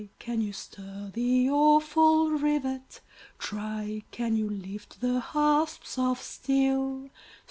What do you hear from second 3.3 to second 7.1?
Try! can you lift the hasps of steel?